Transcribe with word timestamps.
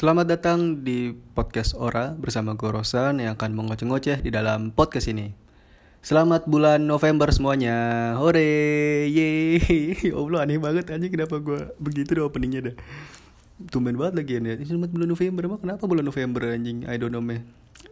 Selamat 0.00 0.32
datang 0.32 0.80
di 0.80 1.12
podcast 1.12 1.76
Ora 1.76 2.16
bersama 2.16 2.56
gue 2.56 2.72
Rosan 2.72 3.20
yang 3.20 3.36
akan 3.36 3.52
mengoceh-ngoceh 3.52 4.24
di 4.24 4.32
dalam 4.32 4.72
podcast 4.72 5.12
ini. 5.12 5.36
Selamat 6.00 6.48
bulan 6.48 6.88
November 6.88 7.28
semuanya. 7.28 8.16
Hore, 8.16 8.40
yeay. 9.12 9.60
Ya 10.08 10.16
Allah 10.16 10.48
aneh 10.48 10.56
banget 10.56 10.88
anjing 10.88 11.12
kenapa 11.12 11.36
gue 11.44 11.76
begitu 11.76 12.16
deh 12.16 12.24
openingnya 12.24 12.72
dah. 12.72 12.74
Tumben 13.68 14.00
banget 14.00 14.24
lagi 14.24 14.40
ya. 14.40 14.56
Selamat 14.64 14.88
bulan 14.88 15.08
November 15.12 15.42
emang 15.44 15.60
kenapa 15.60 15.84
bulan 15.84 16.04
November 16.08 16.48
anjing? 16.48 16.88
I 16.88 16.96
don't 16.96 17.12
know 17.12 17.20
me. 17.20 17.44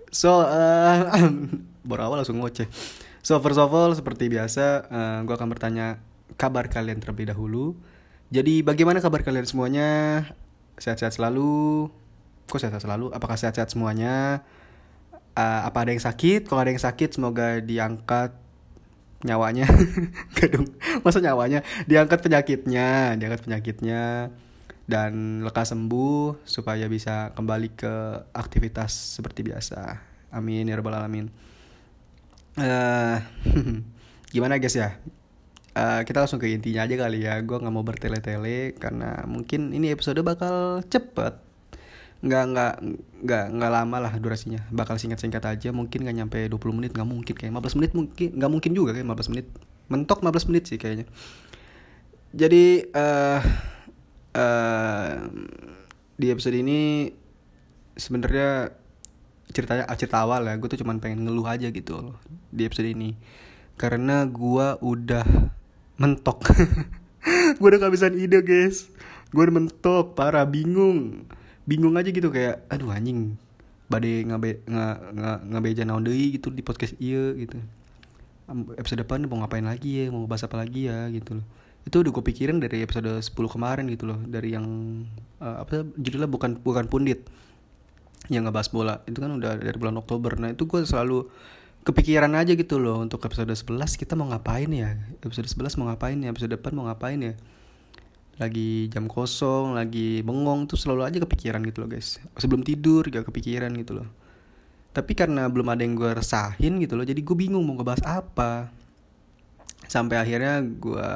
So, 0.09 0.49
uh, 0.49 1.13
baru 1.93 2.09
awal 2.09 2.25
langsung 2.25 2.41
ngoceh. 2.41 2.73
So, 3.21 3.37
first 3.45 3.61
of 3.61 3.69
all 3.69 3.93
seperti 3.93 4.33
biasa 4.33 4.89
uh, 4.89 5.19
gue 5.29 5.35
akan 5.37 5.53
bertanya 5.53 6.01
kabar 6.41 6.73
kalian 6.73 7.05
terlebih 7.05 7.29
dahulu. 7.37 7.77
Jadi 8.33 8.65
bagaimana 8.65 9.05
kabar 9.05 9.21
kalian 9.21 9.45
semuanya? 9.45 10.25
Sehat-sehat 10.79 11.19
selalu? 11.19 11.91
Kok 12.49 12.59
sehat-sehat 12.59 12.85
selalu? 12.89 13.13
Apakah 13.13 13.37
sehat-sehat 13.37 13.69
semuanya? 13.69 14.43
Uh, 15.37 15.61
apa 15.69 15.85
ada 15.85 15.93
yang 15.93 16.03
sakit? 16.03 16.49
Kalau 16.49 16.65
ada 16.65 16.73
yang 16.73 16.81
sakit 16.81 17.15
semoga 17.15 17.61
diangkat 17.61 18.33
nyawanya. 19.23 19.69
Gak 20.37 20.49
dong. 20.57 20.67
Masa 21.05 21.21
nyawanya? 21.21 21.61
Diangkat 21.85 22.25
penyakitnya, 22.25 23.21
diangkat 23.21 23.45
penyakitnya 23.45 24.33
dan 24.89 25.45
lekas 25.45 25.77
sembuh 25.77 26.49
supaya 26.49 26.89
bisa 26.89 27.37
kembali 27.37 27.69
ke 27.77 27.95
aktivitas 28.33 29.21
seperti 29.21 29.45
biasa. 29.45 30.01
Amin 30.33 30.65
ya 30.65 30.81
rabbal 30.81 30.97
alamin. 30.97 31.29
Uh, 32.57 33.21
gimana 34.35 34.57
guys 34.57 34.75
ya? 34.75 34.97
Uh, 35.77 36.03
kita 36.03 36.25
langsung 36.25 36.43
ke 36.43 36.51
intinya 36.51 36.89
aja 36.89 36.97
kali 36.97 37.29
ya. 37.29 37.37
Gue 37.45 37.61
nggak 37.61 37.75
mau 37.75 37.85
bertele-tele 37.85 38.75
karena 38.81 39.23
mungkin 39.29 39.77
ini 39.77 39.93
episode 39.93 40.25
bakal 40.25 40.83
cepet. 40.89 41.48
Nggak 42.19 42.45
nggak 42.51 42.75
nggak 43.25 43.45
nggak 43.55 43.71
lama 43.71 43.97
lah 44.03 44.13
durasinya. 44.19 44.65
Bakal 44.71 44.99
singkat-singkat 44.99 45.43
aja. 45.45 45.69
Mungkin 45.71 46.05
nggak 46.05 46.17
nyampe 46.17 46.39
20 46.51 46.77
menit. 46.79 46.91
Nggak 46.95 47.09
mungkin 47.09 47.35
kayak 47.35 47.53
15 47.55 47.79
menit 47.79 47.93
mungkin. 47.95 48.29
Nggak 48.35 48.51
mungkin 48.51 48.71
juga 48.75 48.91
kayak 48.97 49.07
15 49.07 49.33
menit. 49.33 49.47
Mentok 49.89 50.19
15 50.21 50.49
menit 50.51 50.65
sih 50.67 50.79
kayaknya. 50.79 51.07
Jadi 52.35 52.85
uh, 52.93 53.41
uh, 54.37 55.11
di 56.19 56.27
episode 56.29 56.57
ini 56.59 57.09
sebenarnya 57.97 58.75
ceritanya 59.55 59.85
cerita 59.95 60.23
awal 60.23 60.45
ya. 60.45 60.55
Gue 60.59 60.69
tuh 60.69 60.81
cuman 60.83 61.01
pengen 61.01 61.25
ngeluh 61.25 61.47
aja 61.47 61.71
gitu 61.71 61.99
loh 61.99 62.17
di 62.51 62.67
episode 62.69 62.91
ini. 62.91 63.17
Karena 63.79 64.27
gue 64.27 64.67
udah 64.83 65.55
mentok 65.99 66.47
gue 67.59 67.67
udah 67.67 67.81
kehabisan 67.83 68.15
ide 68.15 68.41
guys 68.47 68.87
gue 69.35 69.43
udah 69.43 69.55
mentok 69.61 70.15
parah 70.15 70.47
bingung 70.47 71.27
bingung 71.69 71.93
aja 72.01 72.09
gitu 72.09 72.33
kayak 72.33 72.65
aduh 72.73 72.89
anjing 72.89 73.37
badai 73.93 74.25
ngabe 74.25 74.65
nga 74.65 74.97
nga 75.13 75.31
ngabeja 75.45 75.85
naon 75.85 76.01
deui 76.01 76.41
gitu 76.41 76.49
di 76.49 76.65
podcast 76.65 76.97
iya 76.97 77.37
gitu. 77.37 77.61
Episode 78.81 79.05
depan 79.05 79.29
mau 79.29 79.45
ngapain 79.45 79.65
lagi 79.65 80.01
ya 80.01 80.05
mau 80.09 80.25
bahas 80.25 80.49
apa 80.49 80.57
lagi 80.57 80.89
ya 80.89 81.13
gitu 81.13 81.37
loh. 81.37 81.47
Itu 81.85 82.01
udah 82.01 82.13
gue 82.13 82.25
pikirin 82.25 82.57
dari 82.65 82.81
episode 82.81 83.21
10 83.21 83.37
kemarin 83.37 83.85
gitu 83.93 84.09
loh 84.09 84.17
dari 84.25 84.57
yang 84.57 84.65
uh, 85.45 85.61
apa 85.61 85.85
judulnya 86.01 86.29
bukan 86.29 86.57
bukan 86.65 86.89
pundit 86.89 87.29
yang 88.33 88.49
ngebahas 88.49 88.69
bola. 88.73 88.95
Itu 89.05 89.21
kan 89.21 89.37
udah 89.37 89.61
dari 89.61 89.77
bulan 89.77 90.01
Oktober. 90.01 90.41
Nah 90.41 90.57
itu 90.57 90.65
gue 90.65 90.81
selalu 90.89 91.29
kepikiran 91.85 92.33
aja 92.33 92.57
gitu 92.57 92.81
loh 92.81 93.05
untuk 93.05 93.21
episode 93.29 93.53
11 93.53 94.01
kita 94.01 94.17
mau 94.17 94.33
ngapain 94.33 94.69
ya? 94.73 94.97
Episode 95.21 95.49
11 95.53 95.77
mau 95.77 95.93
ngapain 95.93 96.17
ya? 96.17 96.33
Episode 96.33 96.57
depan 96.57 96.73
mau 96.73 96.89
ngapain 96.89 97.21
ya 97.21 97.37
lagi 98.39 98.87
jam 98.87 99.11
kosong 99.11 99.75
lagi 99.75 100.23
bengong 100.23 100.71
tuh 100.71 100.79
selalu 100.79 101.03
aja 101.11 101.19
kepikiran 101.23 101.61
gitu 101.67 101.83
loh 101.83 101.91
guys. 101.91 102.23
Sebelum 102.39 102.63
tidur 102.63 103.07
gak 103.11 103.27
kepikiran 103.27 103.75
gitu 103.75 103.99
loh. 103.99 104.09
Tapi 104.95 105.13
karena 105.15 105.47
belum 105.51 105.69
ada 105.69 105.83
yang 105.83 105.99
gue 105.99 106.11
resahin 106.11 106.79
gitu 106.83 106.95
loh 106.95 107.07
jadi 107.07 107.19
gue 107.19 107.37
bingung 107.37 107.67
mau 107.67 107.75
ngebahas 107.75 108.23
apa. 108.23 108.71
Sampai 109.91 110.23
akhirnya 110.23 110.63
gue 110.63 111.11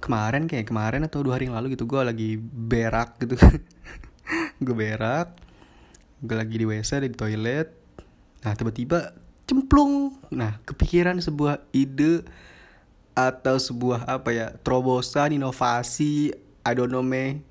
kemarin 0.00 0.48
kayak 0.48 0.70
kemarin 0.70 1.04
atau 1.04 1.20
dua 1.20 1.36
hari 1.36 1.50
yang 1.50 1.58
lalu 1.58 1.76
gitu 1.76 1.84
gue 1.84 2.00
lagi 2.00 2.38
berak 2.40 3.20
gitu. 3.20 3.36
Gue 4.62 4.76
berak 4.76 5.50
gue 6.20 6.36
lagi 6.36 6.54
di 6.60 6.66
WC 6.68 7.00
di 7.00 7.16
toilet. 7.16 7.68
Nah 8.44 8.52
tiba-tiba 8.52 9.16
cemplung. 9.48 10.20
Nah 10.36 10.60
kepikiran 10.68 11.16
sebuah 11.16 11.64
ide 11.72 12.24
atau 13.14 13.56
sebuah 13.58 14.06
apa 14.06 14.30
ya 14.30 14.46
terobosan 14.62 15.36
inovasi 15.36 16.34
I 16.64 16.72
don't 16.72 16.92
know 16.92 17.04
me. 17.04 17.42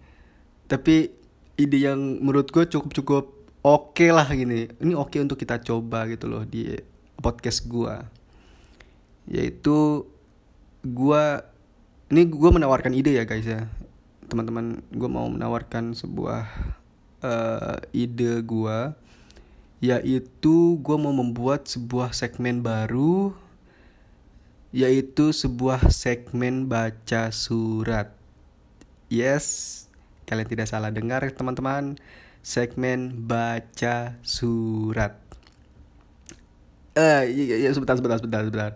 Tapi 0.70 1.12
ide 1.60 1.78
yang 1.78 2.22
menurut 2.22 2.50
gue 2.54 2.64
cukup 2.70 2.92
cukup 2.94 3.26
oke 3.66 3.96
okay 3.98 4.10
lah 4.14 4.28
gini. 4.30 4.70
Ini 4.80 4.94
oke 4.96 5.16
okay 5.16 5.20
untuk 5.24 5.38
kita 5.38 5.60
coba 5.60 6.06
gitu 6.08 6.30
loh 6.30 6.46
di 6.46 6.78
podcast 7.20 7.66
gue. 7.66 7.96
Yaitu 9.30 10.08
gue 10.86 11.24
ini 12.10 12.22
gue 12.26 12.50
menawarkan 12.50 12.96
ide 12.96 13.14
ya 13.20 13.28
guys 13.28 13.46
ya 13.46 13.70
teman-teman 14.30 14.86
gue 14.94 15.10
mau 15.10 15.26
menawarkan 15.26 15.98
sebuah 15.98 16.46
uh, 17.26 17.78
ide 17.92 18.46
gue 18.46 18.78
yaitu 19.80 20.78
gue 20.80 20.98
mau 21.00 21.12
membuat 21.12 21.66
sebuah 21.66 22.14
segmen 22.14 22.62
baru 22.62 23.34
yaitu 24.70 25.34
sebuah 25.34 25.90
segmen 25.90 26.70
baca 26.70 27.34
surat. 27.34 28.14
Yes 29.10 29.80
kalian 30.30 30.46
tidak 30.46 30.70
salah 30.70 30.94
dengar 30.94 31.26
teman-teman. 31.34 31.98
Segmen 32.46 33.26
baca 33.26 34.16
surat. 34.22 35.18
Eh 36.94 37.02
uh, 37.02 37.24
ya, 37.26 37.68
ya 37.68 37.70
sebentar 37.74 37.98
sebentar 37.98 38.22
sebentar 38.22 38.42
sebentar. 38.46 38.72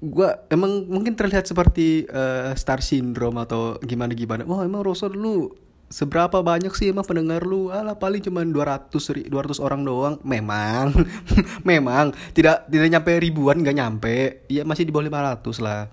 Gue 0.00 0.30
emang 0.48 0.86
mungkin 0.86 1.18
terlihat 1.18 1.50
seperti 1.50 2.06
uh, 2.08 2.54
star 2.54 2.80
syndrome 2.80 3.42
atau 3.42 3.76
gimana 3.82 4.14
gimana 4.14 4.46
wah 4.46 4.62
emang 4.62 4.86
Roson 4.86 5.12
lu 5.12 5.52
seberapa 5.86 6.42
banyak 6.42 6.72
sih 6.74 6.90
emang 6.90 7.06
pendengar 7.06 7.46
lu? 7.46 7.70
Alah 7.70 7.98
paling 7.98 8.22
cuma 8.22 8.42
200 8.42 8.92
200 9.30 9.58
orang 9.62 9.80
doang. 9.86 10.14
Memang 10.26 10.92
memang. 11.70 12.12
Tidak 12.34 12.70
tidak 12.70 12.88
nyampe 12.90 13.12
ribuan 13.18 13.62
nggak 13.62 13.76
nyampe. 13.76 14.16
Ya 14.50 14.62
masih 14.66 14.86
di 14.88 14.92
bawah 14.92 15.36
500 15.38 15.64
lah. 15.64 15.90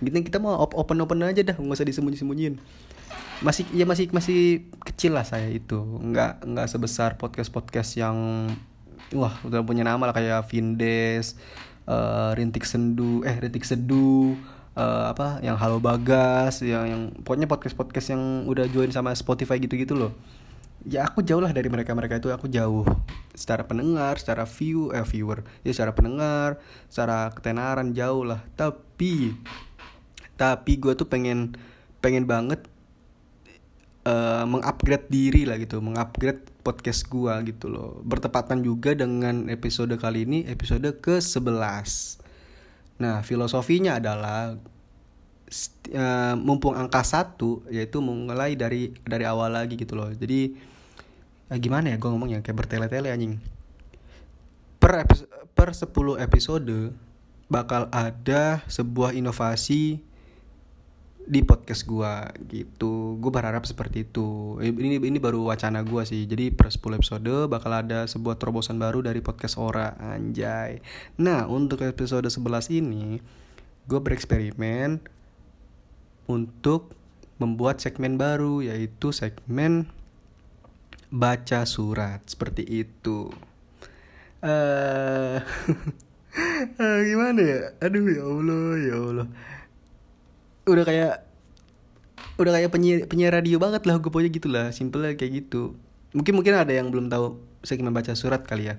Gitu 0.00 0.16
kita 0.24 0.40
mau 0.40 0.56
open 0.56 1.00
open 1.04 1.24
aja 1.24 1.42
dah. 1.44 1.56
Nggak 1.56 1.80
usah 1.80 1.88
disembunyi 1.88 2.18
sembunyiin 2.18 2.56
masih 3.42 3.66
ya 3.74 3.84
masih 3.84 4.08
masih 4.14 4.70
kecil 4.86 5.12
lah 5.16 5.26
saya 5.26 5.50
itu. 5.50 5.76
Nggak 5.76 6.46
nggak 6.46 6.66
sebesar 6.70 7.20
podcast 7.20 7.50
podcast 7.50 7.92
yang 7.98 8.48
wah 9.12 9.36
udah 9.44 9.60
punya 9.66 9.84
nama 9.84 10.00
lah. 10.08 10.14
Kayak 10.14 10.48
Vindes 10.48 11.36
uh, 11.88 12.32
Rintik 12.32 12.64
Sendu 12.64 13.20
eh 13.26 13.36
Rintik 13.36 13.66
Sedu 13.66 14.38
uh, 14.74 15.10
apa 15.10 15.38
yang 15.40 15.56
Halo 15.58 15.78
Bagas 15.78 16.60
yang 16.62 16.84
yang 16.86 17.02
pokoknya 17.22 17.46
podcast 17.46 17.74
podcast 17.78 18.12
yang 18.14 18.46
udah 18.46 18.66
join 18.70 18.90
sama 18.90 19.14
Spotify 19.14 19.58
gitu-gitu 19.62 19.94
loh. 19.94 20.12
Ya 20.84 21.08
aku 21.08 21.24
jauh 21.24 21.40
lah 21.40 21.48
dari 21.56 21.72
mereka 21.72 21.96
mereka 21.96 22.20
itu. 22.20 22.28
Aku 22.28 22.44
jauh. 22.50 22.84
Secara 23.32 23.64
pendengar 23.64 24.20
secara 24.20 24.44
view 24.44 24.92
eh 24.92 25.06
viewer. 25.06 25.40
Ya 25.64 25.72
secara 25.72 25.96
pendengar 25.96 26.60
secara 26.92 27.32
ketenaran 27.32 27.96
jauh 27.96 28.26
lah. 28.26 28.44
Tapi 28.52 29.32
tapi 30.36 30.72
gue 30.76 30.92
tuh 30.92 31.08
pengen 31.08 31.56
pengen 32.04 32.28
banget 32.28 32.68
uh, 34.04 34.44
mengupgrade 34.44 35.08
diri 35.08 35.48
lah 35.48 35.56
gitu. 35.56 35.80
Mengupgrade 35.80 36.44
podcast 36.60 37.08
gue 37.08 37.32
gitu 37.48 37.72
loh. 37.72 38.04
Bertepatan 38.04 38.60
juga 38.60 38.92
dengan 38.92 39.48
episode 39.48 39.96
kali 39.96 40.28
ini 40.28 40.44
episode 40.44 40.84
ke 41.00 41.16
11 41.16 42.23
Nah, 43.00 43.26
filosofinya 43.26 43.98
adalah 43.98 44.54
uh, 45.94 46.34
mumpung 46.38 46.74
angka 46.74 47.02
satu 47.02 47.62
yaitu 47.70 47.98
mulai 48.00 48.54
dari 48.54 48.94
dari 49.02 49.24
awal 49.26 49.54
lagi 49.54 49.74
gitu 49.74 49.98
loh. 49.98 50.10
Jadi 50.10 50.54
uh, 51.50 51.58
gimana 51.58 51.94
ya 51.94 51.96
gue 51.98 52.10
ngomongnya 52.10 52.40
kayak 52.40 52.64
bertele-tele 52.64 53.10
anjing. 53.10 53.38
Per 54.78 54.92
episode, 55.00 55.30
per 55.56 55.70
10 55.72 56.24
episode 56.26 56.76
bakal 57.48 57.88
ada 57.92 58.64
sebuah 58.68 59.14
inovasi 59.14 60.00
di 61.24 61.40
podcast 61.40 61.88
gua 61.88 62.28
gitu. 62.52 63.16
Gue 63.16 63.32
berharap 63.32 63.64
seperti 63.64 64.04
itu. 64.04 64.60
Ini 64.60 65.00
ini 65.00 65.18
baru 65.18 65.48
wacana 65.48 65.80
gua 65.80 66.04
sih. 66.04 66.28
Jadi 66.28 66.52
per 66.52 66.68
10 66.68 67.00
episode 67.00 67.34
bakal 67.48 67.72
ada 67.72 68.04
sebuah 68.04 68.36
terobosan 68.36 68.76
baru 68.76 69.00
dari 69.00 69.24
podcast 69.24 69.56
Ora 69.56 69.96
anjay. 69.96 70.84
Nah 71.16 71.48
untuk 71.48 71.80
episode 71.80 72.28
11 72.28 72.68
ini 72.76 73.18
gue 73.84 74.00
bereksperimen 74.00 75.00
untuk 76.24 76.96
membuat 77.36 77.84
segmen 77.84 78.16
baru 78.16 78.64
yaitu 78.64 79.12
segmen 79.12 79.88
baca 81.08 81.64
surat. 81.64 82.20
Seperti 82.28 82.64
itu. 82.68 83.32
Uh, 84.44 85.40
uh, 86.76 87.00
gimana 87.08 87.40
ya? 87.40 87.60
Aduh 87.80 88.04
ya 88.12 88.24
allah 88.28 88.72
ya 88.76 88.96
allah 89.00 89.28
udah 90.64 90.84
kayak 90.84 91.14
udah 92.34 92.52
kayak 92.58 92.70
penyiar 92.74 92.98
penyiar 93.06 93.32
radio 93.36 93.62
banget 93.62 93.86
lah 93.86 94.02
gue 94.02 94.10
pokoknya 94.10 94.30
gitu 94.32 94.48
lah 94.50 94.66
simple 94.74 95.06
kayak 95.14 95.44
gitu. 95.44 95.78
Mungkin 96.14 96.34
mungkin 96.34 96.54
ada 96.54 96.70
yang 96.70 96.90
belum 96.90 97.10
tahu 97.10 97.38
segmen 97.66 97.94
baca 97.94 98.14
surat 98.14 98.42
kali 98.46 98.70
ya. 98.70 98.78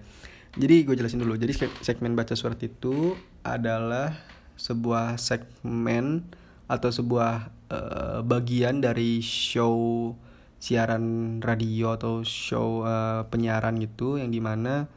Jadi 0.56 0.88
gue 0.88 0.96
jelasin 0.96 1.20
dulu. 1.20 1.36
Jadi 1.36 1.68
segmen 1.84 2.16
baca 2.16 2.32
surat 2.36 2.60
itu 2.64 3.16
adalah 3.44 4.16
sebuah 4.56 5.20
segmen 5.20 6.24
atau 6.66 6.90
sebuah 6.90 7.52
uh, 7.70 8.20
bagian 8.24 8.80
dari 8.80 9.20
show 9.20 10.12
siaran 10.58 11.38
radio 11.44 11.94
atau 12.00 12.24
show 12.24 12.88
uh, 12.88 13.28
penyiaran 13.28 13.78
gitu 13.84 14.18
yang 14.18 14.32
di 14.32 14.40
mana 14.40 14.88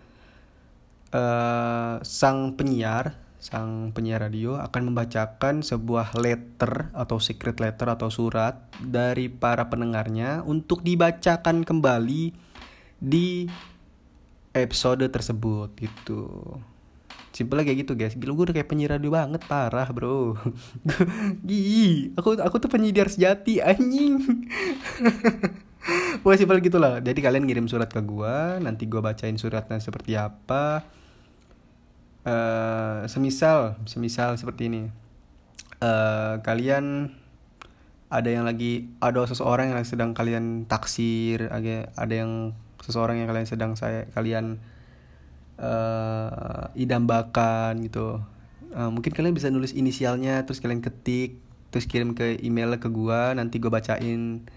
uh, 1.12 2.00
sang 2.06 2.54
penyiar 2.54 3.27
sang 3.38 3.94
penyiar 3.94 4.18
radio 4.18 4.58
akan 4.58 4.90
membacakan 4.90 5.62
sebuah 5.62 6.18
letter 6.18 6.90
atau 6.90 7.22
secret 7.22 7.62
letter 7.62 7.86
atau 7.86 8.10
surat 8.10 8.66
dari 8.82 9.30
para 9.30 9.70
pendengarnya 9.70 10.42
untuk 10.42 10.82
dibacakan 10.82 11.62
kembali 11.62 12.34
di 12.98 13.46
episode 14.50 15.06
tersebut 15.06 15.70
gitu. 15.78 16.58
Simpel 17.30 17.62
kayak 17.62 17.86
gitu 17.86 17.94
guys. 17.94 18.18
Gila 18.18 18.34
gue 18.34 18.44
udah 18.50 18.56
kayak 18.58 18.66
penyiar 18.66 18.98
radio 18.98 19.14
banget 19.14 19.46
parah 19.46 19.86
bro. 19.94 20.34
Gih, 21.48 22.18
aku 22.18 22.42
aku 22.42 22.58
tuh 22.58 22.66
penyiar 22.66 23.06
sejati 23.06 23.62
anjing. 23.62 24.18
Pokoknya 26.26 26.38
simpel 26.42 26.58
gitulah. 26.58 26.98
Jadi 26.98 27.22
kalian 27.22 27.46
ngirim 27.46 27.70
surat 27.70 27.86
ke 27.86 28.02
gue, 28.02 28.58
nanti 28.58 28.90
gue 28.90 28.98
bacain 28.98 29.38
suratnya 29.38 29.78
seperti 29.78 30.18
apa 30.18 30.98
uh, 32.24 33.04
semisal 33.06 33.78
semisal 33.84 34.34
seperti 34.40 34.72
ini. 34.72 34.82
Uh, 35.78 36.42
kalian 36.42 37.14
ada 38.08 38.28
yang 38.32 38.48
lagi 38.48 38.88
ada 38.98 39.22
seseorang 39.28 39.70
yang 39.70 39.78
sedang 39.84 40.16
kalian 40.16 40.64
taksir 40.64 41.46
ada 41.52 41.92
ada 41.94 42.14
yang 42.14 42.56
seseorang 42.82 43.20
yang 43.20 43.28
kalian 43.28 43.44
sedang 43.44 43.76
saya 43.76 44.08
kalian 44.16 44.58
uh, 45.60 46.72
idambakan 46.72 47.84
gitu. 47.84 48.22
Uh, 48.72 48.90
mungkin 48.92 49.12
kalian 49.12 49.36
bisa 49.36 49.52
nulis 49.52 49.76
inisialnya 49.76 50.44
terus 50.48 50.58
kalian 50.64 50.80
ketik 50.80 51.36
terus 51.68 51.84
kirim 51.84 52.16
ke 52.16 52.40
email 52.40 52.80
ke 52.80 52.88
gua 52.88 53.36
nanti 53.36 53.60
gua 53.60 53.76
bacain 53.76 54.48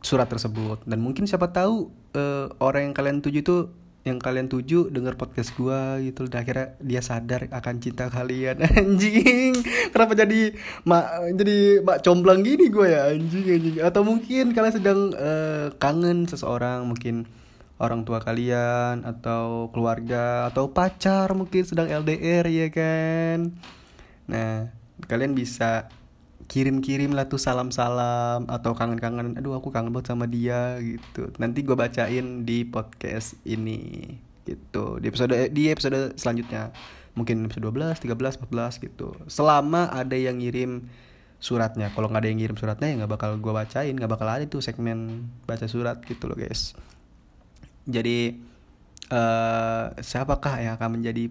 surat 0.00 0.30
tersebut. 0.30 0.86
Dan 0.86 1.02
mungkin 1.02 1.26
siapa 1.26 1.50
tahu 1.50 1.90
uh, 2.14 2.46
orang 2.62 2.90
yang 2.90 2.94
kalian 2.94 3.18
tuju 3.20 3.42
itu 3.42 3.56
yang 4.00 4.16
kalian 4.16 4.48
tuju 4.48 4.88
denger 4.88 5.20
podcast 5.20 5.52
gua 5.60 6.00
gitu 6.00 6.24
dan 6.24 6.40
akhirnya 6.40 6.72
dia 6.80 7.04
sadar 7.04 7.52
akan 7.52 7.74
cinta 7.84 8.08
kalian. 8.08 8.64
Anjing. 8.80 9.60
Kenapa 9.92 10.16
jadi 10.16 10.56
mak 10.88 11.36
jadi 11.36 11.84
mak 11.84 12.00
comblang 12.00 12.40
gini 12.40 12.72
gua 12.72 12.86
ya? 12.88 13.00
Anjing 13.12 13.44
anjing. 13.44 13.76
Atau 13.84 14.02
mungkin 14.08 14.56
kalian 14.56 14.74
sedang 14.74 15.00
uh, 15.12 15.68
kangen 15.76 16.24
seseorang 16.24 16.88
mungkin 16.88 17.28
orang 17.80 18.04
tua 18.08 18.20
kalian 18.24 19.04
atau 19.04 19.68
keluarga 19.72 20.48
atau 20.48 20.72
pacar 20.72 21.32
mungkin 21.36 21.68
sedang 21.68 21.92
LDR 21.92 22.48
ya 22.48 22.68
kan? 22.72 23.52
Nah 24.24 24.72
kalian 25.04 25.36
bisa 25.36 25.92
kirim-kirim 26.50 27.14
lah 27.14 27.30
tuh 27.30 27.38
salam-salam 27.38 28.50
atau 28.50 28.74
kangen-kangen 28.74 29.38
aduh 29.38 29.54
aku 29.54 29.70
kangen 29.70 29.94
banget 29.94 30.10
sama 30.10 30.26
dia 30.26 30.82
gitu. 30.82 31.30
Nanti 31.38 31.62
gue 31.62 31.78
bacain 31.78 32.42
di 32.42 32.66
podcast 32.66 33.38
ini 33.46 34.02
gitu. 34.42 34.98
Di 34.98 35.06
episode 35.14 35.54
di 35.54 35.70
episode 35.70 36.18
selanjutnya. 36.18 36.74
Mungkin 37.14 37.46
episode 37.46 37.70
12, 37.70 38.02
13, 38.02 38.50
14 38.50 38.82
gitu. 38.82 39.14
Selama 39.30 39.94
ada 39.94 40.18
yang 40.18 40.42
ngirim 40.42 40.90
suratnya. 41.38 41.94
Kalau 41.94 42.10
nggak 42.10 42.26
ada 42.26 42.28
yang 42.34 42.38
ngirim 42.42 42.58
suratnya 42.58 42.86
ya 42.90 42.94
nggak 43.06 43.12
bakal 43.14 43.30
gue 43.38 43.52
bacain. 43.54 43.94
Nggak 43.94 44.10
bakal 44.10 44.26
ada 44.26 44.44
tuh 44.50 44.58
segmen 44.58 45.30
baca 45.46 45.70
surat 45.70 46.02
gitu 46.02 46.26
loh 46.26 46.34
guys. 46.34 46.74
Jadi 47.86 48.42
uh, 49.14 49.94
siapakah 50.02 50.66
yang 50.66 50.74
akan 50.74 50.98
menjadi 50.98 51.30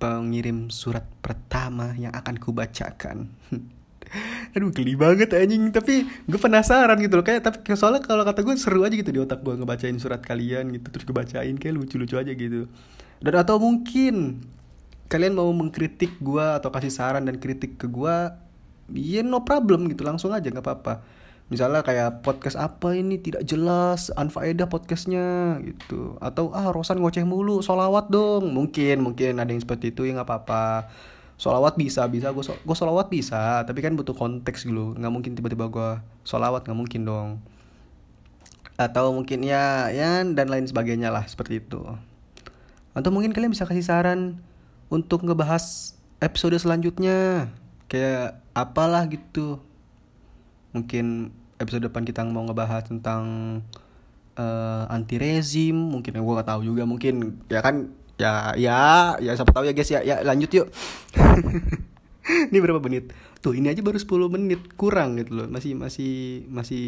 pengirim 0.00 0.72
surat 0.72 1.04
pertama 1.20 1.92
yang 2.00 2.14
akan 2.16 2.40
kubacakan 2.40 3.28
aduh 4.54 4.70
geli 4.72 4.94
banget 4.94 5.32
anjing. 5.34 5.70
Tapi 5.70 6.04
gue 6.04 6.40
penasaran 6.40 6.98
gitu 7.00 7.20
loh. 7.20 7.26
Kayak 7.26 7.48
tapi 7.48 7.58
soalnya 7.76 8.02
kalau 8.04 8.24
kata 8.24 8.40
gue 8.44 8.54
seru 8.56 8.84
aja 8.84 8.94
gitu 8.94 9.10
di 9.12 9.20
otak 9.20 9.44
gue 9.44 9.54
ngebacain 9.56 9.96
surat 10.00 10.20
kalian 10.20 10.72
gitu. 10.74 10.86
Terus 10.92 11.04
gue 11.04 11.16
bacain 11.16 11.56
kayak 11.56 11.74
lucu-lucu 11.76 12.16
aja 12.16 12.32
gitu. 12.32 12.68
Dan 13.18 13.34
atau 13.34 13.56
mungkin 13.58 14.44
kalian 15.08 15.34
mau 15.36 15.48
mengkritik 15.50 16.20
gue 16.20 16.46
atau 16.60 16.68
kasih 16.68 16.92
saran 16.92 17.24
dan 17.24 17.40
kritik 17.40 17.80
ke 17.80 17.88
gue 17.88 18.16
ya 18.94 19.20
no 19.24 19.44
problem 19.44 19.88
gitu. 19.92 20.04
Langsung 20.04 20.32
aja 20.32 20.48
nggak 20.48 20.64
apa-apa. 20.64 20.94
Misalnya 21.48 21.80
kayak 21.80 22.20
podcast 22.20 22.60
apa 22.60 22.92
ini? 22.92 23.16
Tidak 23.16 23.40
jelas. 23.40 24.12
Anfaedah 24.12 24.68
podcastnya 24.68 25.56
gitu. 25.64 26.20
Atau 26.20 26.52
ah 26.52 26.68
Rosan 26.68 27.00
ngoceh 27.00 27.24
mulu. 27.24 27.64
Solawat 27.64 28.12
dong. 28.12 28.52
Mungkin 28.52 29.00
mungkin 29.00 29.40
ada 29.40 29.48
yang 29.48 29.64
seperti 29.64 29.96
itu 29.96 30.04
ya 30.04 30.20
nggak 30.20 30.28
apa-apa 30.28 30.64
solawat 31.38 31.78
bisa 31.78 32.04
bisa. 32.10 32.34
Gue 32.34 32.42
gue 32.44 32.76
solawat 32.76 33.06
bisa 33.08 33.62
tapi 33.62 33.80
kan 33.80 33.94
butuh 33.94 34.12
konteks 34.12 34.66
dulu. 34.66 34.98
Nggak 34.98 35.12
mungkin 35.14 35.32
tiba-tiba 35.38 35.70
gue 35.70 35.90
solawat 36.26 36.66
nggak 36.66 36.76
mungkin 36.76 37.06
dong. 37.06 37.30
Atau 38.74 39.14
mungkin 39.14 39.46
ya 39.46 39.88
ya 39.94 40.26
dan 40.26 40.50
lain 40.50 40.66
sebagainya 40.66 41.08
lah 41.14 41.24
seperti 41.24 41.62
itu. 41.62 41.80
Atau 42.92 43.14
mungkin 43.14 43.30
kalian 43.30 43.54
bisa 43.54 43.64
kasih 43.64 43.86
saran 43.86 44.42
untuk 44.90 45.22
ngebahas 45.22 45.94
episode 46.18 46.58
selanjutnya. 46.58 47.48
Kayak 47.86 48.42
apalah 48.52 49.06
gitu. 49.06 49.62
Mungkin 50.74 51.32
episode 51.62 51.86
depan 51.88 52.02
kita 52.04 52.26
mau 52.26 52.44
ngebahas 52.44 52.90
tentang 52.90 53.22
uh, 54.34 54.84
anti 54.90 55.16
rezim. 55.22 55.74
Mungkin 55.74 56.18
gue 56.18 56.38
gak 56.42 56.50
tahu 56.50 56.66
juga. 56.66 56.82
Mungkin 56.84 57.46
ya 57.46 57.62
kan 57.62 57.94
ya 58.18 58.52
ya 58.58 59.14
ya 59.22 59.32
siapa 59.38 59.54
tahu 59.54 59.64
ya 59.64 59.72
guys 59.72 59.90
ya 59.90 60.02
ya 60.02 60.20
lanjut 60.26 60.50
yuk. 60.50 60.68
Ini 62.52 62.58
berapa 62.60 62.76
menit? 62.84 63.16
Tuh 63.40 63.56
ini 63.56 63.72
aja 63.72 63.80
baru 63.80 63.96
10 63.96 64.28
menit 64.28 64.60
kurang 64.76 65.16
gitu 65.16 65.32
loh. 65.32 65.48
Masih 65.48 65.72
masih 65.72 66.44
masih 66.52 66.84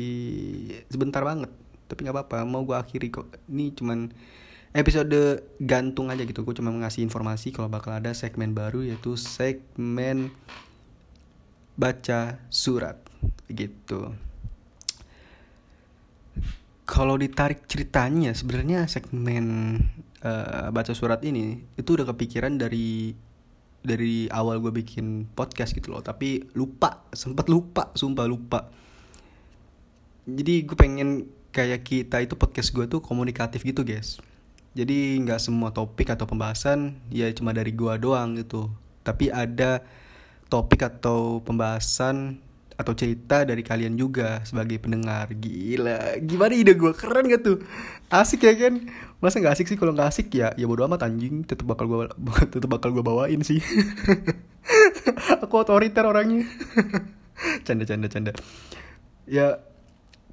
sebentar 0.93 1.25
banget. 1.25 1.49
Tapi 1.89 2.05
nggak 2.05 2.13
apa-apa 2.13 2.45
mau 2.45 2.61
gue 2.69 2.77
akhiri 2.77 3.09
kok. 3.09 3.25
Ini 3.49 3.73
cuman 3.73 4.13
episode 4.77 5.41
gantung 5.57 6.13
aja 6.13 6.21
gitu. 6.29 6.45
Gue 6.45 6.53
cuma 6.53 6.69
ngasih 6.69 7.01
informasi 7.09 7.57
kalau 7.57 7.73
bakal 7.73 7.97
ada 7.97 8.13
segmen 8.13 8.53
baru 8.53 8.85
yaitu 8.85 9.17
segmen 9.17 10.29
baca 11.81 12.37
surat 12.53 13.01
gitu. 13.49 14.13
Kalau 16.85 17.17
ditarik 17.17 17.65
ceritanya 17.65 18.37
sebenarnya 18.37 18.85
segmen 18.91 19.79
uh, 20.25 20.69
baca 20.73 20.93
surat 20.93 21.21
ini 21.25 21.65
itu 21.77 21.97
udah 21.97 22.07
kepikiran 22.13 22.57
dari 22.57 23.15
dari 23.81 24.29
awal 24.29 24.61
gue 24.61 24.73
bikin 24.85 25.25
podcast 25.33 25.73
gitu 25.73 25.93
loh. 25.93 26.05
Tapi 26.05 26.53
lupa 26.57 27.05
sempet 27.13 27.49
lupa 27.49 27.93
sumpah 27.97 28.27
lupa. 28.29 28.69
Jadi 30.29 30.69
gue 30.69 30.77
pengen 30.77 31.27
kayak 31.51 31.83
kita 31.83 32.23
itu 32.23 32.37
podcast 32.37 32.71
gue 32.71 32.87
tuh 32.87 33.01
komunikatif 33.01 33.65
gitu 33.65 33.83
guys. 33.83 34.21
Jadi 34.77 35.19
nggak 35.27 35.43
semua 35.43 35.75
topik 35.75 36.15
atau 36.15 36.29
pembahasan 36.29 36.95
ya 37.11 37.27
cuma 37.35 37.51
dari 37.51 37.75
gue 37.75 37.95
doang 37.99 38.39
gitu. 38.39 38.71
Tapi 39.03 39.33
ada 39.33 39.83
topik 40.53 40.85
atau 40.87 41.41
pembahasan 41.43 42.39
atau 42.81 42.97
cerita 42.97 43.45
dari 43.45 43.61
kalian 43.61 43.93
juga 44.01 44.41
sebagai 44.49 44.81
pendengar. 44.81 45.29
Gila 45.37 46.17
gimana 46.25 46.57
ide 46.57 46.73
gue 46.73 46.97
keren 46.97 47.29
gak 47.29 47.45
tuh? 47.45 47.61
Asik 48.09 48.49
ya 48.49 48.57
kan 48.57 48.89
masa 49.21 49.37
nggak 49.37 49.61
asik 49.61 49.69
sih? 49.69 49.77
Kalau 49.77 49.93
nggak 49.93 50.09
asik 50.09 50.33
ya 50.33 50.57
ya 50.57 50.65
bodo 50.65 50.89
amat 50.89 51.05
anjing. 51.05 51.45
Tetap 51.45 51.69
bakal 51.69 51.85
gue 51.93 52.09
tetap 52.57 52.73
bakal 52.73 52.97
gue 52.97 53.05
bawain 53.05 53.45
sih. 53.45 53.61
Aku 55.45 55.55
otoriter 55.61 56.09
orangnya. 56.09 56.49
Canda 57.69 57.89
canda 57.89 58.09
canda. 58.09 58.33
Ya 59.25 59.65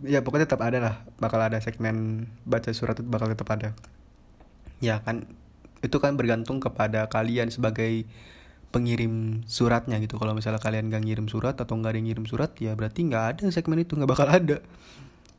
ya 0.04 0.24
pokoknya 0.24 0.48
tetap 0.48 0.64
ada 0.64 0.80
lah. 0.80 0.96
Bakal 1.20 1.52
ada 1.52 1.60
segmen 1.60 2.28
baca 2.48 2.72
surat 2.72 2.96
itu 2.96 3.08
bakal 3.08 3.28
tetap 3.28 3.48
ada. 3.52 3.76
Ya 4.80 5.04
kan? 5.04 5.28
Itu 5.84 6.00
kan 6.00 6.16
bergantung 6.16 6.64
kepada 6.64 7.12
kalian 7.12 7.52
sebagai 7.52 8.08
pengirim 8.72 9.44
suratnya 9.48 9.98
gitu. 10.04 10.20
Kalau 10.20 10.36
misalnya 10.36 10.60
kalian 10.60 10.92
gak 10.92 11.04
ngirim 11.04 11.28
surat 11.32 11.56
atau 11.56 11.74
nggak 11.80 11.96
ada 11.96 11.98
yang 11.98 12.08
ngirim 12.12 12.26
surat 12.28 12.52
ya 12.60 12.76
berarti 12.76 13.08
nggak 13.08 13.24
ada 13.38 13.44
segmen 13.52 13.82
itu 13.82 13.96
nggak 13.96 14.12
bakal 14.12 14.28
ada. 14.28 14.60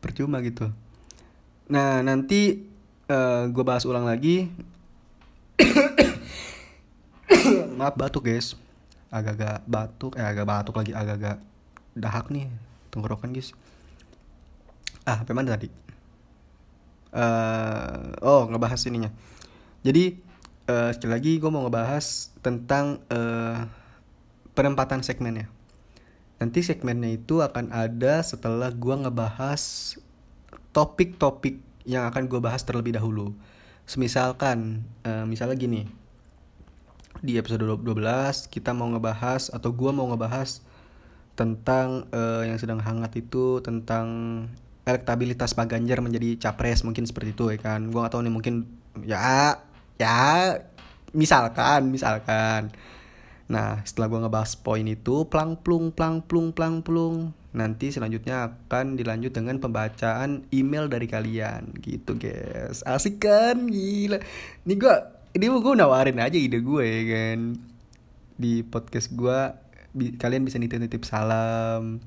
Percuma 0.00 0.40
gitu. 0.40 0.72
Nah 1.68 2.00
nanti 2.00 2.64
uh, 3.10 3.14
eh, 3.14 3.42
gue 3.52 3.64
bahas 3.64 3.84
ulang 3.84 4.08
lagi. 4.08 4.48
Maaf 7.78 7.94
batuk 7.94 8.26
guys. 8.26 8.56
Agak-agak 9.08 9.64
batuk 9.64 10.12
eh 10.16 10.24
agak 10.24 10.44
batuk 10.44 10.76
lagi 10.76 10.92
agak-agak 10.92 11.40
dahak 11.96 12.28
nih 12.32 12.48
tenggorokan 12.88 13.32
guys. 13.32 13.52
Ah 15.04 15.24
apa 15.24 15.32
tadi? 15.44 15.68
Uh, 17.08 18.12
oh 18.20 18.44
ngebahas 18.48 18.80
ininya. 18.84 19.08
Jadi 19.80 20.27
uh, 20.68 20.90
sekali 20.92 21.10
lagi 21.10 21.32
gue 21.40 21.50
mau 21.50 21.64
ngebahas 21.66 22.30
tentang 22.44 23.00
uh, 23.08 23.66
penempatan 24.52 25.00
segmennya. 25.02 25.48
nanti 26.38 26.62
segmennya 26.62 27.18
itu 27.18 27.42
akan 27.42 27.74
ada 27.74 28.22
setelah 28.22 28.70
gue 28.70 28.94
ngebahas 28.94 29.62
topik-topik 30.70 31.58
yang 31.82 32.06
akan 32.06 32.30
gue 32.30 32.38
bahas 32.38 32.62
terlebih 32.62 32.94
dahulu. 32.94 33.34
Semisalkan 33.88 34.86
uh, 35.02 35.26
misalnya 35.26 35.58
gini. 35.58 35.90
Di 37.18 37.34
episode 37.34 37.66
12 37.66 37.82
kita 38.54 38.70
mau 38.70 38.86
ngebahas 38.86 39.50
atau 39.50 39.74
gue 39.74 39.90
mau 39.90 40.06
ngebahas 40.14 40.62
tentang 41.34 42.06
uh, 42.14 42.46
yang 42.46 42.54
sedang 42.62 42.78
hangat 42.78 43.18
itu 43.18 43.58
tentang 43.58 44.06
elektabilitas 44.86 45.58
Pak 45.58 45.74
Ganjar 45.74 45.98
menjadi 45.98 46.38
capres 46.38 46.86
mungkin 46.86 47.02
seperti 47.02 47.34
itu 47.34 47.50
ya 47.50 47.58
kan? 47.58 47.90
Gue 47.90 47.98
gak 47.98 48.14
tahu 48.14 48.22
nih 48.22 48.30
mungkin 48.30 48.54
ya 49.02 49.58
ya 49.98 50.56
misalkan 51.12 51.90
misalkan. 51.90 52.70
Nah 53.50 53.82
setelah 53.84 54.06
gue 54.08 54.20
ngebahas 54.24 54.52
poin 54.60 54.86
itu 54.86 55.26
plang 55.26 55.58
plung 55.58 55.90
plang 55.90 56.22
plung 56.24 56.54
plang 56.54 56.80
plung. 56.80 57.34
Nanti 57.52 57.90
selanjutnya 57.90 58.54
akan 58.54 58.94
dilanjut 58.94 59.34
dengan 59.34 59.58
pembacaan 59.58 60.46
email 60.54 60.86
dari 60.86 61.10
kalian. 61.10 61.74
Gitu 61.82 62.14
guys. 62.14 62.86
Asik 62.86 63.24
kan? 63.24 63.66
Gila. 63.66 64.22
Ini 64.64 64.74
gue 64.78 64.94
ini 65.36 65.44
gue 65.50 65.74
nawarin 65.74 66.22
aja 66.22 66.38
ide 66.38 66.62
gue 66.62 66.84
ya 66.86 67.02
kan? 67.12 67.38
Di 68.38 68.62
podcast 68.62 69.12
gue 69.12 69.38
bi 69.96 70.14
kalian 70.14 70.44
bisa 70.44 70.60
nitip-nitip 70.60 71.02
salam 71.02 71.98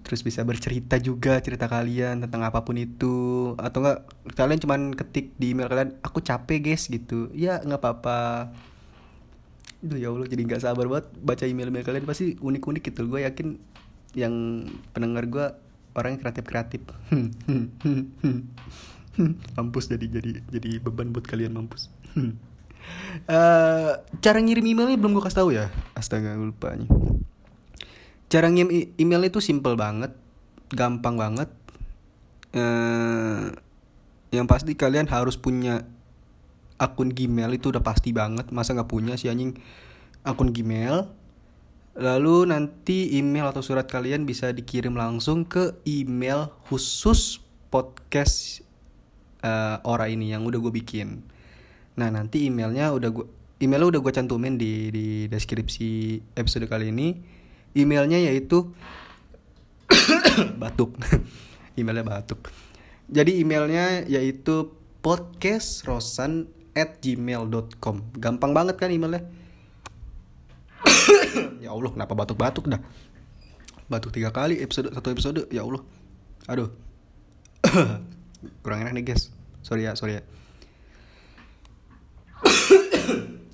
terus 0.00 0.24
bisa 0.24 0.40
bercerita 0.42 0.96
juga 0.96 1.36
cerita 1.44 1.68
kalian 1.68 2.24
tentang 2.24 2.42
apa 2.48 2.64
pun 2.64 2.80
itu. 2.80 3.52
Atau 3.60 3.84
enggak 3.84 4.08
kalian 4.32 4.60
cuman 4.64 4.80
ketik 4.96 5.36
di 5.36 5.52
email 5.52 5.68
kalian 5.68 6.00
aku 6.00 6.24
capek 6.24 6.72
guys 6.72 6.88
gitu. 6.88 7.28
Ya 7.36 7.60
nggak 7.60 7.80
apa-apa. 7.80 8.50
Duh 9.84 9.98
ya 10.00 10.08
Allah 10.08 10.24
jadi 10.24 10.42
nggak 10.48 10.62
sabar 10.64 10.86
banget 10.88 11.06
baca 11.20 11.44
email-email 11.44 11.84
kalian. 11.84 12.04
Pasti 12.08 12.40
unik-unik 12.40 12.82
gitu. 12.88 13.04
Gue 13.04 13.28
yakin 13.28 13.60
yang 14.16 14.66
pendengar 14.96 15.28
gue 15.28 15.46
orang 15.92 16.16
yang 16.16 16.20
kreatif 16.24 16.44
kreatif 16.48 16.80
mampus 19.56 19.92
jadi 19.92 20.08
jadi 20.08 20.40
jadi 20.48 20.70
beban 20.80 21.12
buat 21.12 21.24
kalian 21.28 21.52
mampus. 21.52 21.92
Uh, 23.28 24.00
cara 24.24 24.40
ngirim 24.40 24.64
emailnya 24.64 24.96
belum 24.96 25.20
gue 25.20 25.24
kasih 25.24 25.38
tahu 25.44 25.50
ya? 25.52 25.68
Astaga 25.92 26.32
gue 26.32 26.48
lupa 26.48 26.72
nih 26.72 27.11
cara 28.32 28.48
ngirim 28.48 28.96
email 28.96 29.28
itu 29.28 29.44
simple 29.44 29.76
banget 29.76 30.16
gampang 30.72 31.20
banget 31.20 31.52
uh, 32.56 33.52
yang 34.32 34.48
pasti 34.48 34.72
kalian 34.72 35.04
harus 35.12 35.36
punya 35.36 35.84
akun 36.80 37.12
Gmail 37.12 37.52
itu 37.52 37.68
udah 37.68 37.84
pasti 37.84 38.16
banget 38.16 38.48
masa 38.48 38.72
nggak 38.72 38.88
punya 38.88 39.20
sih 39.20 39.28
anjing 39.28 39.60
akun 40.24 40.56
Gmail 40.56 41.20
Lalu 41.92 42.48
nanti 42.48 43.20
email 43.20 43.52
atau 43.52 43.60
surat 43.60 43.84
kalian 43.84 44.24
bisa 44.24 44.48
dikirim 44.48 44.96
langsung 44.96 45.44
ke 45.44 45.76
email 45.84 46.48
khusus 46.64 47.44
podcast 47.68 48.64
uh, 49.44 49.76
Ora 49.84 50.08
ini 50.08 50.32
yang 50.32 50.48
udah 50.48 50.56
gue 50.56 50.72
bikin. 50.72 51.20
Nah 52.00 52.08
nanti 52.08 52.48
emailnya 52.48 52.96
udah 52.96 53.12
gue 53.12 53.26
emailnya 53.60 53.92
udah 53.92 54.00
gue 54.08 54.12
cantumin 54.16 54.56
di 54.56 54.88
di 54.88 55.06
deskripsi 55.28 56.16
episode 56.32 56.64
kali 56.64 56.88
ini. 56.88 57.08
Emailnya 57.72 58.20
yaitu 58.20 58.72
batuk. 60.62 60.96
emailnya 61.78 62.04
batuk. 62.04 62.52
Jadi 63.08 63.40
emailnya 63.40 64.04
yaitu 64.08 64.72
podcastrosan 65.04 66.48
at 66.72 67.04
gmail.com 67.04 67.96
Gampang 68.16 68.52
banget 68.56 68.76
kan 68.80 68.92
emailnya? 68.92 69.24
Ya 71.62 71.70
Allah 71.70 71.94
kenapa 71.94 72.12
batuk-batuk 72.18 72.66
dah? 72.68 72.82
Batuk 73.86 74.12
tiga 74.12 74.34
kali 74.34 74.58
episode 74.60 74.90
satu 74.92 75.08
episode 75.14 75.40
ya 75.48 75.62
Allah. 75.64 75.80
Aduh. 76.50 76.68
Kurang 78.66 78.82
enak 78.82 78.92
nih 78.98 79.04
guys. 79.14 79.30
Sorry 79.62 79.86
ya 79.86 79.94
sorry 79.94 80.18
ya. 80.18 80.22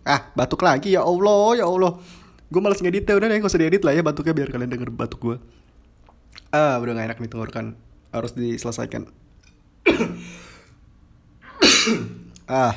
Ah 0.09 0.33
batuk 0.33 0.65
lagi 0.65 0.97
ya 0.97 1.05
Allah 1.05 1.61
ya 1.61 1.69
Allah 1.69 2.01
gue 2.49 2.61
malas 2.61 2.81
ngedit 2.81 3.05
ya 3.05 3.17
udah 3.17 3.29
deh 3.29 3.37
gak 3.41 3.51
usah 3.51 3.61
diedit 3.61 3.85
lah 3.85 3.93
ya 3.93 4.01
batuknya 4.01 4.33
biar 4.33 4.49
kalian 4.49 4.73
denger 4.73 4.91
batuk 4.93 5.21
gue 5.21 5.37
ah 6.53 6.81
udah 6.81 6.93
gak 6.97 7.07
enak 7.13 7.19
nih 7.21 7.31
tenggorokan 7.31 7.77
harus 8.13 8.33
diselesaikan 8.33 9.09
ah 12.49 12.73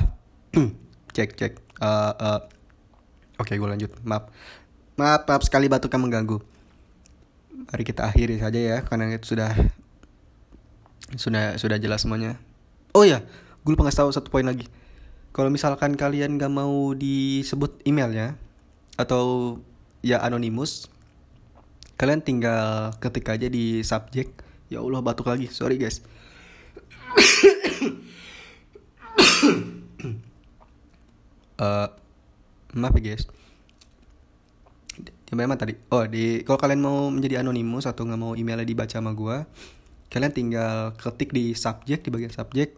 cek 1.16 1.30
cek 1.36 1.52
uh, 1.80 2.12
uh. 2.12 2.40
oke 3.40 3.48
okay, 3.48 3.56
gue 3.56 3.68
lanjut 3.68 3.92
maaf 4.04 4.28
Maaf, 4.92 5.24
maaf 5.24 5.42
sekali 5.48 5.72
batuknya 5.72 6.04
mengganggu. 6.04 6.36
Mari 7.72 7.82
kita 7.82 8.12
akhiri 8.12 8.36
saja 8.36 8.60
ya 8.60 8.78
karena 8.84 9.16
itu 9.16 9.32
sudah 9.32 9.56
sudah 11.16 11.56
sudah 11.56 11.80
jelas 11.80 12.04
semuanya. 12.04 12.36
Oh 12.92 13.08
ya, 13.08 13.24
gue 13.64 13.72
lupa 13.72 13.88
ngasih 13.88 14.04
tahu 14.04 14.10
satu 14.12 14.28
poin 14.28 14.44
lagi. 14.44 14.68
Kalau 15.32 15.48
misalkan 15.48 15.96
kalian 15.96 16.36
gak 16.36 16.52
mau 16.52 16.92
disebut 16.92 17.80
emailnya 17.88 18.36
atau 18.96 19.58
ya 20.04 20.20
anonimus, 20.20 20.88
kalian 21.96 22.20
tinggal 22.20 22.92
ketik 22.98 23.28
aja 23.30 23.46
di 23.48 23.80
subjek. 23.86 24.32
Ya 24.72 24.80
Allah 24.80 25.04
batuk 25.04 25.28
lagi, 25.28 25.52
sorry 25.52 25.76
guys. 25.76 26.00
uh, 31.60 31.88
maaf 32.80 32.96
ya 32.98 33.02
guys. 33.12 33.28
Sampai 35.28 35.48
mana 35.48 35.56
tadi? 35.56 35.72
Oh 35.88 36.04
di 36.04 36.44
kalau 36.44 36.60
kalian 36.60 36.84
mau 36.84 37.08
menjadi 37.08 37.40
anonimus 37.40 37.88
atau 37.88 38.04
nggak 38.04 38.20
mau 38.20 38.36
emailnya 38.36 38.68
dibaca 38.68 39.00
sama 39.00 39.16
gue 39.16 39.48
kalian 40.12 40.28
tinggal 40.28 40.92
ketik 41.00 41.32
di 41.32 41.56
subjek 41.56 42.04
di 42.04 42.12
bagian 42.12 42.28
subjek. 42.28 42.76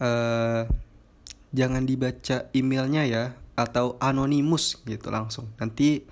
Uh, 0.00 0.64
jangan 1.52 1.84
dibaca 1.84 2.48
emailnya 2.56 3.04
ya 3.04 3.24
atau 3.54 3.98
anonimus 4.02 4.82
gitu 4.86 5.10
langsung. 5.10 5.50
Nanti 5.58 6.02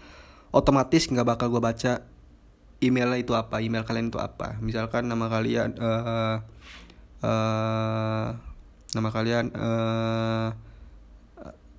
otomatis 0.54 1.10
nggak 1.10 1.26
bakal 1.26 1.50
gue 1.50 1.62
baca 1.62 2.06
emailnya 2.82 3.18
itu 3.18 3.32
apa 3.34 3.62
email 3.62 3.86
kalian 3.86 4.10
itu 4.10 4.18
apa. 4.18 4.58
Misalkan 4.62 5.10
nama 5.10 5.26
kalian 5.26 5.78
uh, 5.78 6.36
uh, 7.22 8.26
nama 8.92 9.08
kalian 9.10 9.54
uh, 9.54 10.48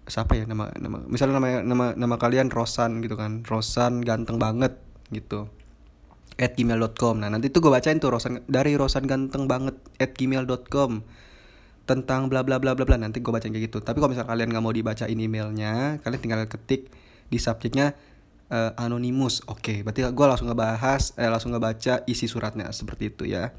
siapa 0.03 0.35
ya 0.35 0.43
nama 0.43 0.67
nama 0.75 0.99
misalnya 1.07 1.39
nama 1.39 1.47
nama 1.63 1.85
nama 1.95 2.15
kalian 2.19 2.51
Rosan 2.51 2.99
gitu 2.99 3.15
kan. 3.15 3.43
Rosan 3.47 4.03
ganteng 4.03 4.39
banget 4.39 4.75
gitu. 5.11 5.47
At 6.33 6.57
gmail.com 6.57 7.21
nah 7.21 7.29
nanti 7.29 7.53
tuh 7.53 7.61
gue 7.61 7.71
bacain 7.71 8.01
tuh 8.01 8.09
Rosan 8.09 8.41
dari 8.49 8.73
Rosan 8.73 9.05
ganteng 9.05 9.45
banget 9.45 9.77
at 10.01 10.17
gmail.com 10.17 11.05
tentang 11.83 12.31
bla 12.31 12.43
bla 12.43 12.59
bla 12.59 12.75
bla 12.75 12.83
bla. 12.87 12.95
Nanti 12.95 13.19
gue 13.19 13.31
bacain 13.31 13.51
kayak 13.51 13.71
gitu. 13.71 13.83
Tapi 13.83 13.99
kalau 13.99 14.11
misalnya 14.11 14.31
kalian 14.31 14.49
nggak 14.51 14.63
mau 14.63 14.73
dibacain 14.73 15.19
emailnya 15.19 15.99
kalian 15.99 16.19
tinggal 16.19 16.47
ketik 16.47 16.91
di 17.27 17.37
subjeknya 17.39 17.95
uh, 18.51 18.71
anonimus. 18.79 19.43
Oke 19.47 19.59
okay, 19.59 19.77
berarti 19.83 20.07
gue 20.07 20.25
langsung 20.25 20.47
ngebahas 20.51 21.17
eh, 21.19 21.29
langsung 21.29 21.51
ngebaca 21.51 22.03
isi 22.07 22.25
suratnya. 22.29 22.71
Seperti 22.71 23.11
itu 23.11 23.23
ya. 23.27 23.51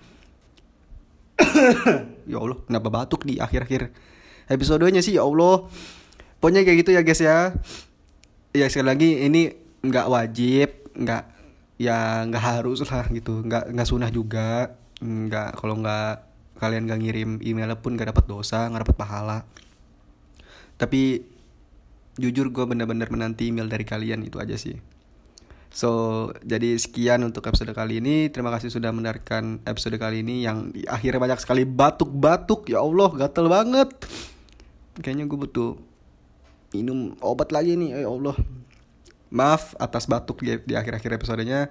Ya 2.25 2.41
Allah 2.41 2.57
kenapa 2.65 2.89
batuk 2.89 3.29
di 3.29 3.37
akhir-akhir 3.37 3.93
episodenya 4.49 5.05
sih? 5.05 5.21
Ya 5.21 5.29
Allah. 5.29 5.69
Pokoknya 6.41 6.65
kayak 6.65 6.79
gitu 6.85 6.91
ya 6.97 7.05
guys 7.05 7.21
ya. 7.21 7.53
Ya 8.57 8.67
sekali 8.73 8.89
lagi 8.89 9.11
ini 9.29 9.53
nggak 9.85 10.07
wajib 10.09 10.69
nggak 10.97 11.23
ya 11.77 12.25
nggak 12.25 12.45
harus 12.45 12.81
lah 12.89 13.05
gitu. 13.13 13.45
Nggak 13.45 13.77
nggak 13.77 13.89
sunah 13.89 14.09
juga. 14.09 14.73
Nggak 15.05 15.61
kalau 15.61 15.77
nggak 15.85 16.34
kalian 16.59 16.87
nggak 16.87 17.01
ngirim 17.03 17.31
email 17.43 17.75
pun 17.79 17.99
nggak 17.99 18.15
dapat 18.15 18.25
dosa 18.27 18.67
nggak 18.71 18.89
dapat 18.89 18.97
pahala 18.97 19.39
tapi 20.79 21.23
jujur 22.19 22.51
gue 22.55 22.65
bener-bener 22.67 23.11
menanti 23.11 23.51
email 23.51 23.67
dari 23.67 23.83
kalian 23.87 24.23
itu 24.27 24.39
aja 24.39 24.55
sih 24.59 24.79
So, 25.75 26.31
jadi 26.47 26.79
sekian 26.79 27.27
untuk 27.27 27.51
episode 27.51 27.75
kali 27.75 27.99
ini. 27.99 28.31
Terima 28.31 28.55
kasih 28.55 28.71
sudah 28.71 28.95
mendengarkan 28.95 29.59
episode 29.67 29.99
kali 29.99 30.23
ini 30.23 30.47
yang 30.47 30.71
akhirnya 30.87 31.19
banyak 31.19 31.43
sekali 31.43 31.67
batuk-batuk. 31.67 32.71
Ya 32.71 32.79
Allah, 32.79 33.11
gatel 33.11 33.51
banget. 33.51 33.91
Kayaknya 35.03 35.27
gue 35.27 35.35
butuh 35.35 35.75
minum 36.75 37.15
obat 37.23 37.55
lagi 37.55 37.79
nih 37.79 38.03
ya 38.03 38.11
Allah 38.11 38.35
maaf 39.31 39.79
atas 39.79 40.11
batuk 40.11 40.43
di, 40.43 40.59
di 40.67 40.75
akhir-akhir 40.75 41.23
episodenya 41.23 41.71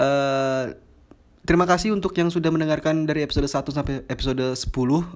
uh, 0.00 0.64
terima 1.44 1.68
kasih 1.68 1.92
untuk 1.92 2.16
yang 2.16 2.32
sudah 2.32 2.48
mendengarkan 2.48 3.04
dari 3.04 3.24
episode 3.24 3.48
1 3.48 3.68
sampai 3.70 4.02
episode 4.08 4.56
10 4.56 4.68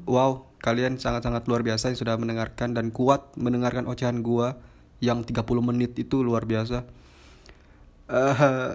wow 0.04 0.48
kalian 0.62 0.98
sangat-sangat 0.98 1.46
luar 1.46 1.62
biasa 1.62 1.90
yang 1.94 1.98
sudah 1.98 2.14
mendengarkan 2.18 2.74
dan 2.74 2.90
kuat 2.90 3.32
mendengarkan 3.38 3.86
ocehan 3.86 4.22
gua 4.22 4.58
yang 4.98 5.22
30 5.22 5.46
menit 5.62 5.94
itu 5.94 6.22
luar 6.26 6.42
biasa. 6.42 6.82
Uh, 8.08 8.74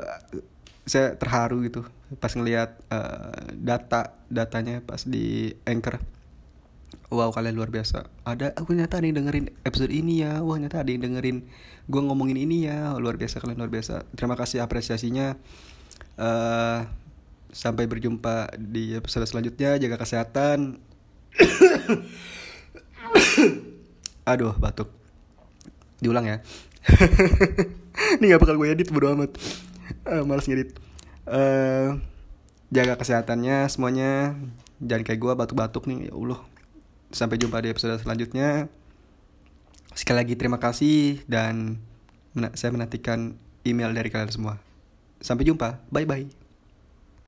saya 0.83 1.15
terharu 1.15 1.63
gitu 1.65 1.81
pas 2.21 2.29
ngelihat 2.35 2.77
uh, 2.93 3.33
data 3.55 4.13
datanya 4.29 4.79
pas 4.83 5.03
di 5.03 5.57
anchor. 5.67 5.99
Wow 7.11 7.33
kalian 7.35 7.57
luar 7.57 7.69
biasa. 7.73 8.07
Ada 8.23 8.55
aku 8.55 8.73
nyata 8.77 9.01
ada 9.01 9.05
yang 9.05 9.19
dengerin 9.25 9.51
episode 9.67 9.91
ini 9.91 10.23
ya. 10.23 10.39
Wah 10.41 10.57
nyata 10.57 10.81
ada 10.81 10.89
yang 10.89 11.03
dengerin 11.03 11.43
gue 11.89 12.01
ngomongin 12.01 12.39
ini 12.39 12.69
ya. 12.69 12.95
Luar 12.97 13.19
biasa 13.19 13.43
kalian 13.43 13.59
luar 13.59 13.73
biasa. 13.73 14.05
Terima 14.15 14.37
kasih 14.39 14.63
apresiasinya. 14.63 15.35
Uh, 16.13 16.85
sampai 17.53 17.85
berjumpa 17.85 18.57
di 18.57 18.97
episode 18.97 19.29
selanjutnya. 19.29 19.77
Jaga 19.77 20.01
kesehatan. 20.01 20.81
Aduh 24.29 24.57
batuk. 24.57 24.89
Diulang 26.01 26.27
ya. 26.27 26.37
Ini 28.19 28.35
gak 28.35 28.41
bakal 28.41 28.57
gue 28.59 28.73
edit 28.73 28.89
bodo 28.89 29.13
amat. 29.13 29.37
Uh, 30.03 30.25
males 30.25 30.49
ngedit. 30.49 30.75
Uh, 31.23 32.01
jaga 32.73 32.99
kesehatannya 32.99 33.69
semuanya. 33.69 34.35
Jangan 34.83 35.03
kayak 35.05 35.19
gue 35.21 35.33
batuk-batuk 35.37 35.87
nih 35.87 36.09
ya 36.09 36.13
Allah. 36.17 36.41
Sampai 37.13 37.39
jumpa 37.39 37.61
di 37.61 37.71
episode 37.71 38.01
selanjutnya. 38.01 38.67
Sekali 39.93 40.25
lagi 40.25 40.33
terima 40.33 40.57
kasih 40.57 41.21
dan 41.29 41.77
saya 42.57 42.73
menantikan 42.73 43.37
email 43.61 43.93
dari 43.93 44.09
kalian 44.09 44.33
semua. 44.33 44.57
Sampai 45.21 45.45
jumpa. 45.45 45.85
Bye 45.93 46.09
bye 46.09 46.42